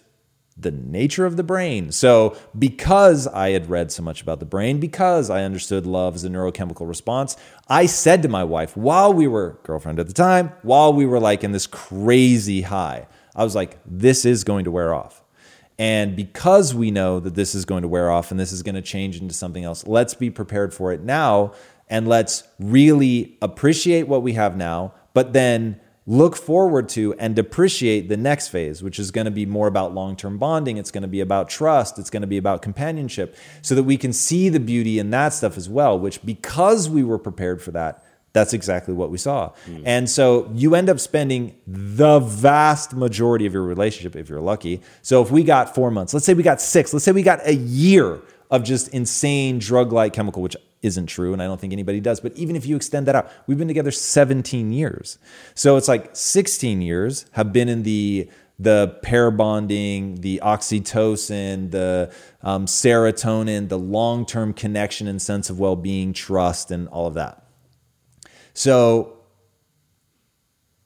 [0.60, 1.91] the nature of the brain.
[1.91, 6.23] So, because I had read so much about the brain, because I understood love as
[6.23, 10.51] a neurochemical response, I said to my wife while we were girlfriend at the time,
[10.63, 14.71] while we were like in this crazy high, I was like, this is going to
[14.71, 15.21] wear off.
[15.79, 18.75] And because we know that this is going to wear off and this is going
[18.75, 21.53] to change into something else, let's be prepared for it now
[21.87, 28.09] and let's really appreciate what we have now, but then look forward to and appreciate
[28.09, 30.77] the next phase, which is going to be more about long term bonding.
[30.77, 31.99] It's going to be about trust.
[31.99, 35.33] It's going to be about companionship so that we can see the beauty in that
[35.33, 39.51] stuff as well, which because we were prepared for that, that's exactly what we saw.
[39.65, 39.83] Mm.
[39.85, 44.81] And so you end up spending the vast majority of your relationship if you're lucky.
[45.01, 47.39] So if we got four months, let's say we got six, let's say we got
[47.45, 51.33] a year of just insane drug like chemical, which isn't true.
[51.33, 52.19] And I don't think anybody does.
[52.19, 55.17] But even if you extend that out, we've been together 17 years.
[55.55, 62.11] So it's like 16 years have been in the the pair bonding, the oxytocin, the
[62.41, 67.13] um, serotonin, the long term connection and sense of well being, trust, and all of
[67.13, 67.46] that.
[68.58, 69.20] So,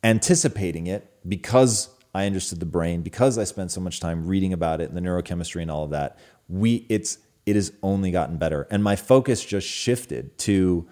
[0.04, 4.82] anticipating it because I understood the brain, because I spent so much time reading about
[4.82, 8.68] it and the neurochemistry and all of that, we it's it has only gotten better.
[8.70, 10.86] And my focus just shifted to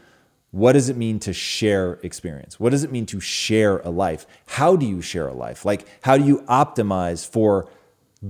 [0.52, 2.62] what does it mean to share experience?
[2.62, 4.26] What does it mean to share a life?
[4.46, 5.66] How do you share a life?
[5.66, 7.70] Like how do you optimize for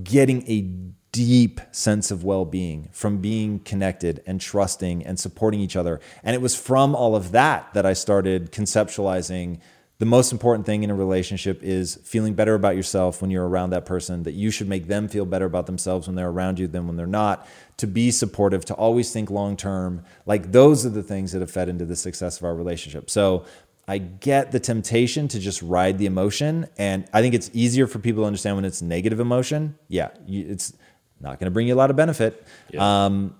[0.02, 0.68] getting a
[1.12, 6.00] deep sense of well being from being connected and trusting and supporting each other.
[6.22, 9.60] And it was from all of that that I started conceptualizing
[10.00, 13.70] the most important thing in a relationship is feeling better about yourself when you're around
[13.70, 16.66] that person, that you should make them feel better about themselves when they're around you
[16.66, 17.46] than when they're not,
[17.76, 20.02] to be supportive, to always think long term.
[20.24, 23.10] Like those are the things that have fed into the success of our relationship.
[23.10, 23.44] So
[23.86, 26.68] I get the temptation to just ride the emotion.
[26.78, 29.76] And I think it's easier for people to understand when it's negative emotion.
[29.88, 30.72] Yeah, it's
[31.20, 32.46] not going to bring you a lot of benefit.
[32.72, 33.04] Yeah.
[33.04, 33.34] Um,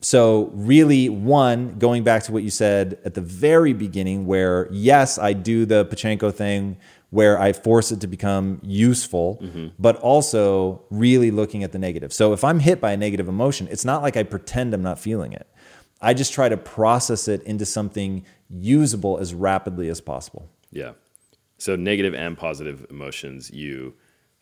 [0.00, 5.18] so, really, one, going back to what you said at the very beginning, where yes,
[5.18, 6.78] I do the Pachenko thing
[7.10, 9.68] where I force it to become useful, mm-hmm.
[9.78, 12.12] but also really looking at the negative.
[12.12, 15.00] So, if I'm hit by a negative emotion, it's not like I pretend I'm not
[15.00, 15.48] feeling it.
[16.00, 20.48] I just try to process it into something usable as rapidly as possible.
[20.70, 20.92] Yeah.
[21.56, 23.94] So, negative and positive emotions, you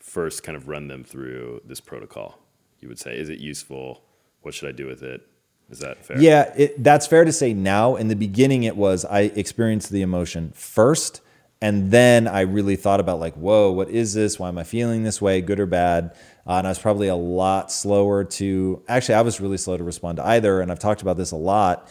[0.06, 2.38] first kind of run them through this protocol?
[2.80, 4.04] You would say, is it useful?
[4.42, 5.20] What should I do with it?
[5.68, 6.18] Is that fair?
[6.20, 7.96] Yeah, it, that's fair to say now.
[7.96, 11.20] In the beginning, it was I experienced the emotion first,
[11.60, 14.38] and then I really thought about, like, whoa, what is this?
[14.38, 16.14] Why am I feeling this way, good or bad?
[16.46, 19.82] Uh, and I was probably a lot slower to, actually, I was really slow to
[19.82, 20.60] respond to either.
[20.60, 21.90] And I've talked about this a lot.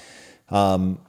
[0.49, 0.99] Um,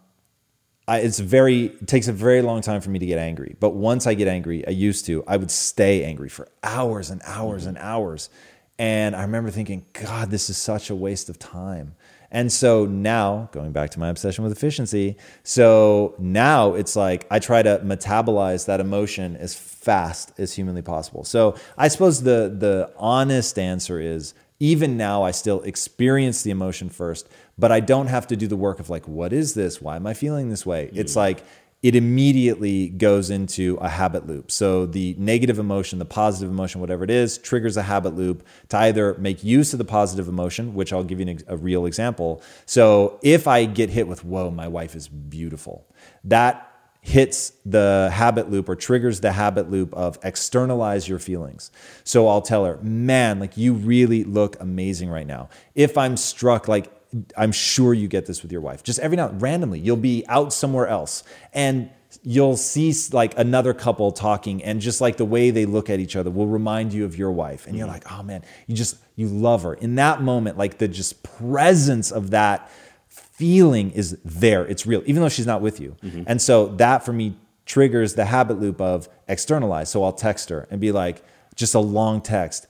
[0.88, 3.56] I, it's very it takes a very long time for me to get angry.
[3.58, 7.20] But once I get angry, I used to, I would stay angry for hours and
[7.24, 7.70] hours mm-hmm.
[7.70, 8.30] and hours.
[8.78, 11.94] And I remember thinking, God, this is such a waste of time.
[12.30, 17.38] And so now, going back to my obsession with efficiency, so now it's like I
[17.38, 21.24] try to metabolize that emotion as fast as humanly possible.
[21.24, 26.88] So I suppose the the honest answer is even now I still experience the emotion
[26.88, 27.28] first,
[27.58, 29.80] but I don't have to do the work of like, what is this?
[29.80, 30.90] Why am I feeling this way?
[30.92, 30.98] Mm.
[30.98, 31.42] It's like
[31.82, 34.50] it immediately goes into a habit loop.
[34.50, 38.78] So the negative emotion, the positive emotion, whatever it is, triggers a habit loop to
[38.78, 42.42] either make use of the positive emotion, which I'll give you an, a real example.
[42.64, 45.86] So if I get hit with, whoa, my wife is beautiful,
[46.24, 51.70] that hits the habit loop or triggers the habit loop of externalize your feelings.
[52.02, 55.50] So I'll tell her, man, like you really look amazing right now.
[55.76, 56.90] If I'm struck, like
[57.36, 58.82] I'm sure you get this with your wife.
[58.82, 61.90] Just every now randomly, you'll be out somewhere else and
[62.22, 66.16] you'll see like another couple talking and just like the way they look at each
[66.16, 69.28] other will remind you of your wife and you're like oh man you just you
[69.28, 69.74] love her.
[69.74, 72.70] In that moment like the just presence of that
[73.08, 74.66] feeling is there.
[74.66, 75.96] It's real even though she's not with you.
[76.02, 76.22] Mm-hmm.
[76.26, 79.90] and so that for me triggers the habit loop of externalize.
[79.90, 81.22] So i'll text her and be like
[81.54, 82.66] just a long text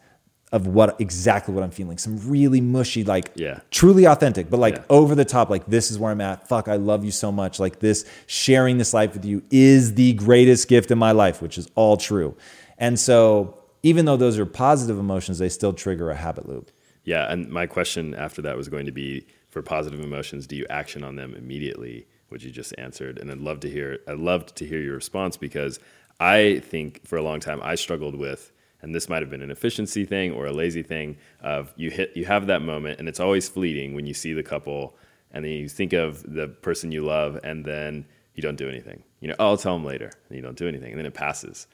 [0.53, 1.99] of what exactly what I'm feeling.
[1.99, 3.61] Some really mushy, like yeah.
[3.70, 4.84] truly authentic, but like yeah.
[4.88, 6.49] over the top, like this is where I'm at.
[6.49, 7.59] Fuck, I love you so much.
[7.59, 11.59] Like this, sharing this life with you is the greatest gift in my life, which
[11.59, 12.36] is all true.
[12.78, 16.70] And so even though those are positive emotions, they still trigger a habit loop.
[17.05, 17.30] Yeah.
[17.30, 21.03] And my question after that was going to be for positive emotions, do you action
[21.03, 22.07] on them immediately?
[22.28, 23.18] Which you just answered.
[23.18, 25.80] And I'd love to hear I loved to hear your response because
[26.20, 28.53] I think for a long time I struggled with
[28.87, 32.12] and this might have been an efficiency thing or a lazy thing of you hit
[32.14, 34.97] you have that moment and it's always fleeting when you see the couple
[35.32, 38.07] and then you think of the person you love and then
[38.37, 39.03] you don't do anything.
[39.18, 40.12] You know oh, i'll tell them later.
[40.28, 40.91] And you don't do anything.
[40.91, 41.66] And then it passes.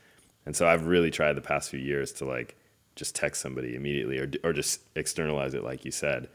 [0.47, 2.57] And so i've really tried the past few years to like
[2.97, 6.31] just text somebody immediately or, or just externalize it like you said.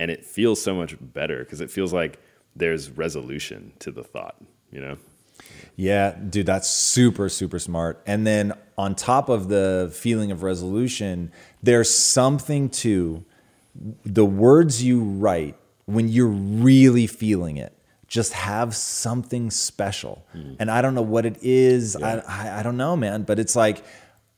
[0.00, 2.18] And it feels so much better because it feels like
[2.56, 4.36] there's resolution to the thought
[4.72, 4.96] you know
[5.76, 8.02] yeah, dude, that's super, super smart.
[8.06, 11.32] And then on top of the feeling of resolution,
[11.62, 13.24] there's something to
[14.04, 17.72] the words you write when you're really feeling it.
[18.06, 20.24] Just have something special.
[20.34, 20.56] Mm.
[20.60, 21.96] And I don't know what it is.
[21.98, 22.22] Yeah.
[22.26, 23.24] I, I, I don't know, man.
[23.24, 23.84] But it's like,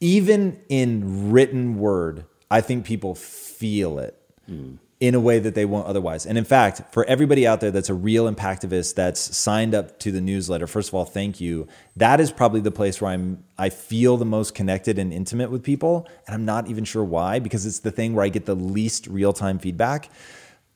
[0.01, 4.21] even in written word, I think people feel it.
[4.51, 6.27] Mm in a way that they won't otherwise.
[6.27, 10.11] And in fact, for everybody out there that's a real impactivist that's signed up to
[10.11, 11.69] the newsletter, first of all, thank you.
[11.97, 15.63] That is probably the place where I'm I feel the most connected and intimate with
[15.63, 18.57] people, and I'm not even sure why because it's the thing where I get the
[18.57, 20.11] least real-time feedback.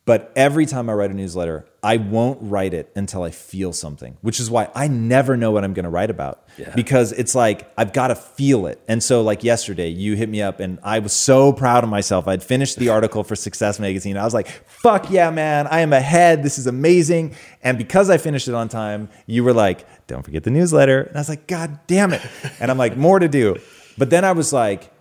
[0.05, 4.17] But every time I write a newsletter, I won't write it until I feel something,
[4.21, 6.73] which is why I never know what I'm going to write about yeah.
[6.75, 8.81] because it's like I've got to feel it.
[8.89, 12.27] And so, like yesterday, you hit me up and I was so proud of myself.
[12.27, 14.17] I'd finished the article for Success Magazine.
[14.17, 16.43] I was like, fuck yeah, man, I am ahead.
[16.43, 17.37] This is amazing.
[17.63, 21.03] And because I finished it on time, you were like, don't forget the newsletter.
[21.03, 22.23] And I was like, God damn it.
[22.59, 23.57] And I'm like, more to do.
[23.97, 24.92] But then I was like,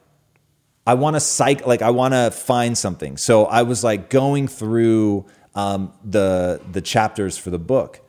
[0.86, 3.17] I want to psych, like I want to find something.
[3.17, 8.01] So I was like going through um, the the chapters for the book,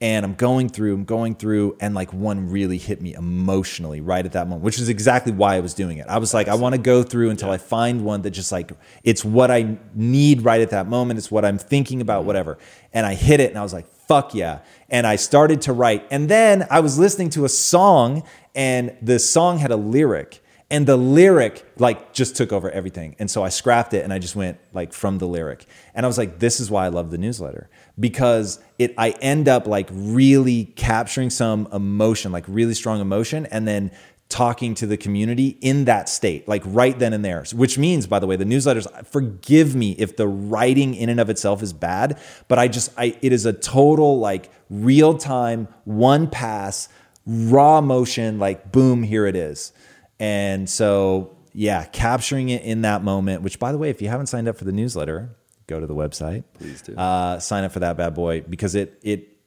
[0.00, 4.24] and I'm going through, I'm going through, and like one really hit me emotionally right
[4.24, 6.06] at that moment, which is exactly why I was doing it.
[6.08, 7.54] I was like, I want to go through until yeah.
[7.54, 8.72] I find one that just like
[9.02, 11.18] it's what I need right at that moment.
[11.18, 12.58] It's what I'm thinking about, whatever.
[12.92, 14.60] And I hit it, and I was like, fuck yeah.
[14.88, 18.22] And I started to write, and then I was listening to a song,
[18.54, 23.16] and the song had a lyric and the lyric like just took over everything.
[23.18, 25.66] And so i scrapped it and i just went like from the lyric.
[25.94, 27.68] And i was like this is why i love the newsletter.
[27.98, 33.66] Because it i end up like really capturing some emotion like really strong emotion and
[33.66, 33.90] then
[34.28, 37.44] talking to the community in that state like right then and there.
[37.52, 41.28] Which means by the way the newsletters forgive me if the writing in and of
[41.28, 46.28] itself is bad but i just i it is a total like real time one
[46.28, 46.88] pass
[47.26, 49.72] raw motion like boom here it is
[50.20, 54.26] and so, yeah, capturing it in that moment, which by the way, if you haven't
[54.26, 55.34] signed up for the newsletter,
[55.66, 56.44] go to the website.
[56.54, 56.94] Please do.
[56.94, 59.38] Uh, sign up for that bad boy because it it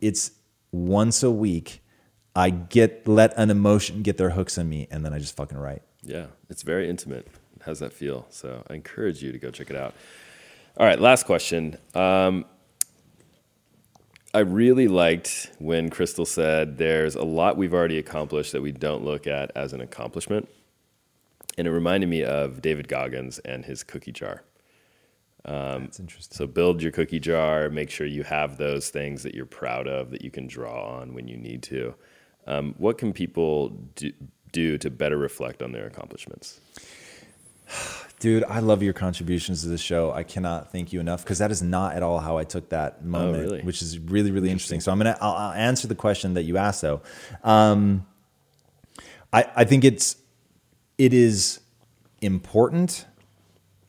[0.00, 0.32] it's
[0.72, 1.82] once a week.
[2.34, 5.58] I get let an emotion get their hooks in me, and then I just fucking
[5.58, 5.82] write.
[6.02, 7.28] Yeah, it's very intimate.
[7.60, 8.26] How's that feel?
[8.30, 9.94] So I encourage you to go check it out.
[10.76, 11.76] All right, last question.
[11.94, 12.44] Um,
[14.34, 19.04] I really liked when Crystal said there's a lot we've already accomplished that we don't
[19.04, 20.48] look at as an accomplishment.
[21.56, 24.42] And it reminded me of David Goggins and his cookie jar.
[25.44, 26.36] Um, That's interesting.
[26.36, 27.70] So build your cookie jar.
[27.70, 31.14] Make sure you have those things that you're proud of that you can draw on
[31.14, 31.94] when you need to.
[32.48, 34.10] Um, what can people do,
[34.50, 36.58] do to better reflect on their accomplishments?
[38.20, 40.12] Dude, I love your contributions to the show.
[40.12, 42.98] I cannot thank you enough because that is not at all how I took that
[43.00, 43.62] oh, moment, oh, really?
[43.62, 44.76] which is really, really interesting.
[44.76, 44.80] interesting.
[44.80, 47.02] So I'm gonna I'll, I'll, answer the question that you asked though.
[47.42, 48.06] Um,
[49.32, 50.16] I I think it's
[50.96, 51.60] it is
[52.20, 53.04] important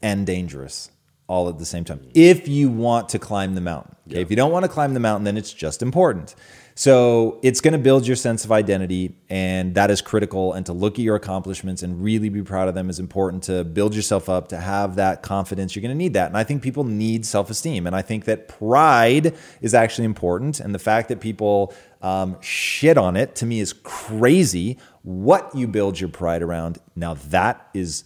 [0.02, 0.92] and dangerous
[1.28, 2.02] all at the same time.
[2.14, 4.18] If you want to climb the mountain, okay?
[4.18, 4.22] Yeah.
[4.22, 6.36] If you don't want to climb the mountain, then it's just important.
[6.78, 10.52] So it's going to build your sense of identity, and that is critical.
[10.52, 13.64] And to look at your accomplishments and really be proud of them is important to
[13.64, 15.74] build yourself up, to have that confidence.
[15.74, 16.28] You're going to need that.
[16.28, 17.88] And I think people need self esteem.
[17.88, 20.60] And I think that pride is actually important.
[20.60, 24.78] And the fact that people um, shit on it to me is crazy.
[25.02, 28.04] What you build your pride around, now that is,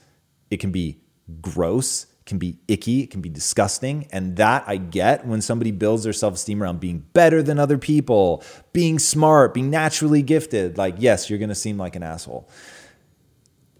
[0.51, 0.99] it can be
[1.41, 4.07] gross can be icky, it can be disgusting.
[4.11, 7.77] And that I get when somebody builds their self esteem around being better than other
[7.77, 10.77] people, being smart, being naturally gifted.
[10.77, 12.47] Like, yes, you're going to seem like an asshole.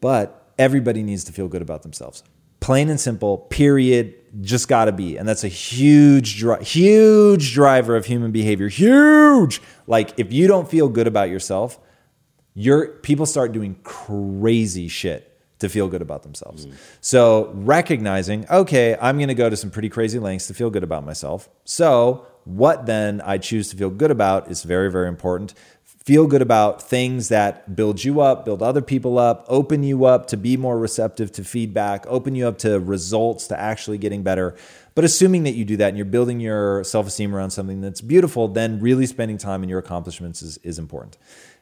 [0.01, 2.23] But everybody needs to feel good about themselves.
[2.59, 4.15] Plain and simple, period.
[4.41, 5.15] Just got to be.
[5.17, 8.67] And that's a huge, huge driver of human behavior.
[8.67, 9.61] Huge.
[9.87, 11.79] Like, if you don't feel good about yourself,
[12.53, 15.28] your people start doing crazy shit
[15.59, 16.65] to feel good about themselves.
[16.65, 16.73] Mm.
[17.01, 20.83] So recognizing, okay, I'm going to go to some pretty crazy lengths to feel good
[20.83, 21.49] about myself.
[21.65, 25.53] So what then I choose to feel good about is very, very important.
[25.83, 30.27] Feel good about things that build you up, build other people up, open you up
[30.27, 34.55] to be more receptive to feedback, open you up to results, to actually getting better.
[34.95, 38.01] But assuming that you do that and you're building your self esteem around something that's
[38.01, 41.17] beautiful, then really spending time in your accomplishments is, is important.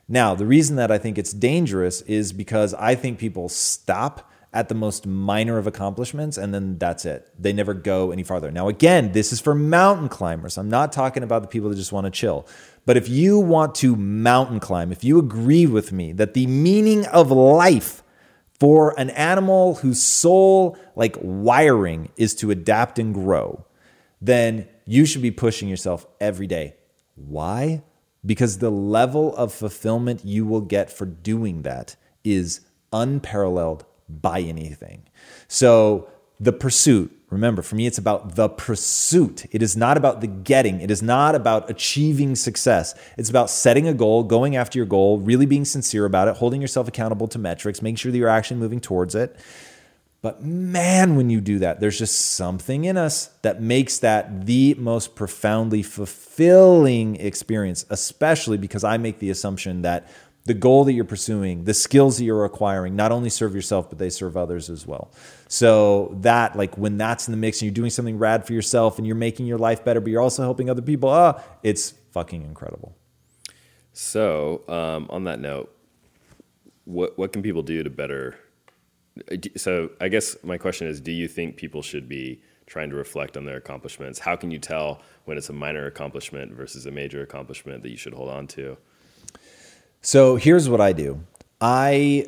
[0.09, 4.69] Now, the reason that I think it's dangerous is because I think people stop at
[4.69, 7.29] the most minor of accomplishments and then that's it.
[7.37, 8.49] They never go any farther.
[8.49, 10.57] Now, again, this is for mountain climbers.
[10.57, 12.47] I'm not talking about the people that just want to chill.
[12.85, 17.05] But if you want to mountain climb, if you agree with me that the meaning
[17.07, 18.01] of life
[18.59, 23.65] for an animal whose soul, like wiring, is to adapt and grow,
[24.21, 26.75] then you should be pushing yourself every day.
[27.15, 27.83] Why?
[28.25, 32.61] Because the level of fulfillment you will get for doing that is
[32.91, 35.03] unparalleled by anything.
[35.47, 36.09] So,
[36.39, 39.47] the pursuit, remember, for me, it's about the pursuit.
[39.51, 42.93] It is not about the getting, it is not about achieving success.
[43.17, 46.61] It's about setting a goal, going after your goal, really being sincere about it, holding
[46.61, 49.35] yourself accountable to metrics, making sure that you're actually moving towards it.
[50.27, 54.75] But man, when you do that, there's just something in us that makes that the
[54.77, 60.09] most profoundly fulfilling experience, especially because I make the assumption that
[60.43, 63.99] the goal that you're pursuing, the skills that you're acquiring, not only serve yourself, but
[63.99, 65.13] they serve others as well.
[65.47, 68.97] So that, like, when that's in the mix and you're doing something rad for yourself
[68.97, 72.41] and you're making your life better, but you're also helping other people, ah, it's fucking
[72.41, 72.97] incredible.
[73.93, 75.73] So, um, on that note,
[76.83, 78.37] what what can people do to better
[79.55, 83.37] so I guess my question is, do you think people should be trying to reflect
[83.37, 84.19] on their accomplishments?
[84.19, 87.97] How can you tell when it's a minor accomplishment versus a major accomplishment that you
[87.97, 88.77] should hold on to?
[90.01, 91.23] So here's what I do.
[91.59, 92.27] I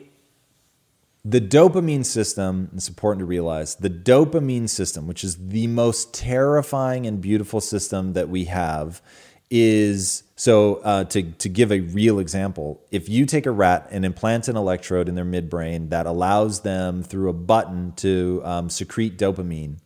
[1.26, 7.06] the dopamine system, it's important to realize, the dopamine system, which is the most terrifying
[7.06, 9.02] and beautiful system that we have,
[9.50, 14.06] is so uh, to to give a real example, if you take a rat and
[14.06, 19.18] implant an electrode in their midbrain that allows them through a button to um, secrete
[19.18, 19.80] dopamine,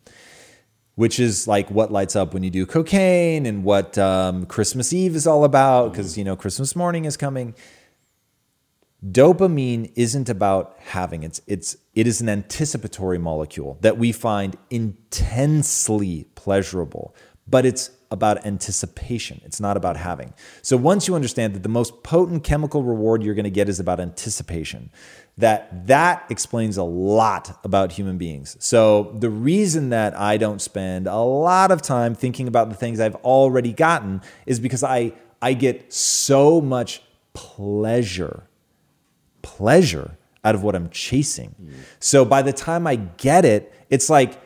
[0.95, 5.15] which is like what lights up when you do cocaine and what um, Christmas Eve
[5.15, 7.55] is all about, because you know Christmas morning is coming.
[9.05, 16.27] Dopamine isn't about having it's it's it is an anticipatory molecule that we find intensely
[16.35, 17.15] pleasurable,
[17.47, 19.41] but it's about anticipation.
[19.43, 20.33] It's not about having.
[20.61, 23.79] So once you understand that the most potent chemical reward you're going to get is
[23.79, 24.91] about anticipation,
[25.37, 28.55] that that explains a lot about human beings.
[28.59, 32.99] So the reason that I don't spend a lot of time thinking about the things
[32.99, 37.01] I've already gotten is because I I get so much
[37.33, 38.43] pleasure
[39.41, 41.55] pleasure out of what I'm chasing.
[41.61, 41.73] Mm.
[41.99, 44.39] So by the time I get it, it's like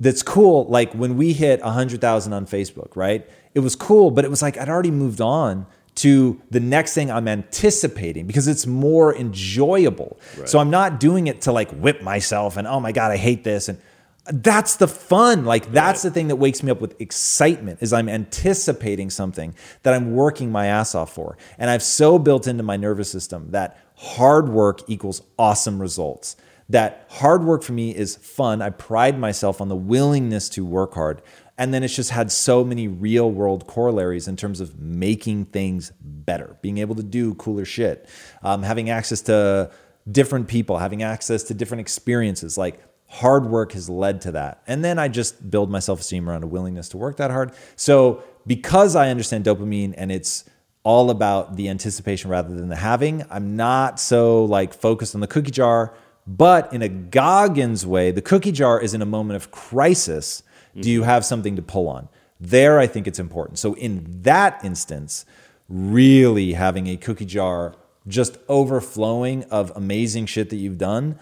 [0.00, 0.66] that's cool.
[0.66, 3.28] Like when we hit 100,000 on Facebook, right?
[3.54, 5.66] It was cool, but it was like I'd already moved on
[5.96, 10.18] to the next thing I'm anticipating because it's more enjoyable.
[10.36, 10.48] Right.
[10.48, 13.44] So I'm not doing it to like whip myself and, oh my God, I hate
[13.44, 13.68] this.
[13.68, 13.78] And
[14.26, 15.44] that's the fun.
[15.44, 16.10] Like that's right.
[16.10, 20.50] the thing that wakes me up with excitement is I'm anticipating something that I'm working
[20.50, 21.36] my ass off for.
[21.58, 26.36] And I've so built into my nervous system that hard work equals awesome results
[26.68, 28.62] that hard work for me is fun.
[28.62, 31.22] I pride myself on the willingness to work hard.
[31.56, 35.92] And then it's just had so many real world corollaries in terms of making things
[36.00, 38.08] better, being able to do cooler shit,
[38.42, 39.70] um, having access to
[40.10, 42.58] different people, having access to different experiences.
[42.58, 44.62] Like hard work has led to that.
[44.66, 47.52] And then I just build my self esteem around a willingness to work that hard.
[47.76, 50.44] So because I understand dopamine and it's
[50.82, 55.28] all about the anticipation rather than the having, I'm not so like focused on the
[55.28, 55.94] cookie jar
[56.26, 60.42] but in a Goggins way, the cookie jar is in a moment of crisis.
[60.78, 61.10] Do you mm-hmm.
[61.10, 62.08] have something to pull on?
[62.40, 63.58] There, I think it's important.
[63.58, 65.24] So, in that instance,
[65.68, 67.74] really having a cookie jar
[68.06, 71.18] just overflowing of amazing shit that you've done,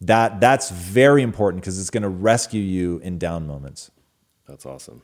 [0.00, 3.90] that that's very important because it's going to rescue you in down moments.
[4.46, 5.02] That's awesome.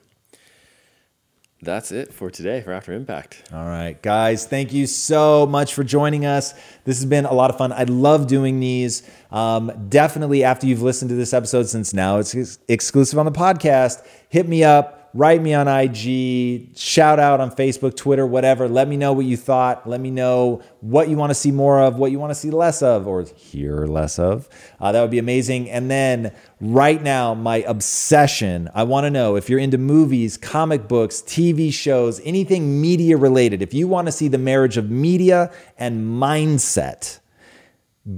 [1.65, 3.45] That's it for today for After Impact.
[3.53, 6.55] All right, guys, thank you so much for joining us.
[6.85, 7.73] This has been a lot of fun.
[7.73, 9.09] I love doing these.
[9.31, 13.33] Um, definitely, after you've listened to this episode, since now it's ex- exclusive on the
[13.33, 18.69] podcast, hit me up write me on IG, shout out on Facebook, Twitter, whatever.
[18.69, 19.87] Let me know what you thought.
[19.89, 22.51] Let me know what you want to see more of, what you want to see
[22.51, 24.49] less of, or hear less of.
[24.81, 25.71] Uh, that would be amazing.
[25.71, 30.89] And then right now, my obsession I want to know if you're into movies, comic
[30.89, 35.53] books, TV shows, anything media related, if you want to see the marriage of media
[35.79, 37.19] and mindset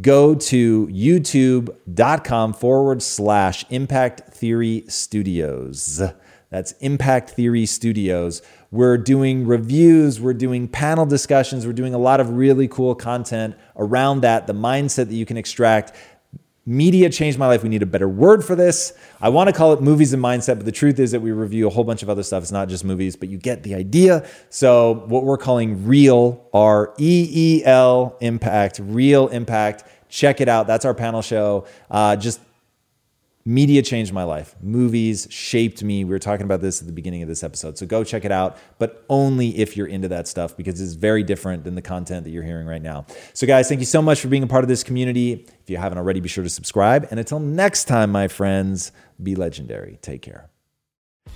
[0.00, 6.02] go to youtube.com forward slash impact theory studios.
[6.50, 8.42] That's Impact Theory Studios.
[8.70, 13.56] We're doing reviews, we're doing panel discussions, we're doing a lot of really cool content
[13.76, 15.92] around that, the mindset that you can extract.
[16.66, 17.62] Media changed my life.
[17.62, 18.94] We need a better word for this.
[19.20, 21.66] I want to call it movies and mindset, but the truth is that we review
[21.66, 22.42] a whole bunch of other stuff.
[22.42, 24.26] It's not just movies, but you get the idea.
[24.48, 29.84] So, what we're calling real, R E E L impact, real impact.
[30.08, 30.66] Check it out.
[30.66, 31.66] That's our panel show.
[31.90, 32.40] Uh, just
[33.46, 34.56] Media changed my life.
[34.62, 36.02] Movies shaped me.
[36.02, 37.76] We were talking about this at the beginning of this episode.
[37.76, 41.22] So go check it out, but only if you're into that stuff because it's very
[41.22, 43.04] different than the content that you're hearing right now.
[43.34, 45.46] So, guys, thank you so much for being a part of this community.
[45.62, 47.06] If you haven't already, be sure to subscribe.
[47.10, 48.92] And until next time, my friends,
[49.22, 49.98] be legendary.
[50.00, 50.48] Take care.